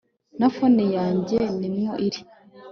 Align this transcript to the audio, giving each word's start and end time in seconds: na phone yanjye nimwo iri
na 0.39 0.47
phone 0.55 0.83
yanjye 0.97 1.37
nimwo 1.59 1.91
iri 2.05 2.21